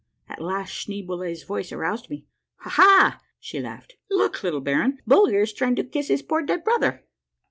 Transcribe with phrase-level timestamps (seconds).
[0.27, 2.25] At last Schneeboule's voice aroused me:
[2.61, 2.71] "Ha!
[2.71, 6.63] ha!" she laughed;" look, little baron, Bulger is try ing to kiss his poor dead
[6.63, 7.03] brother."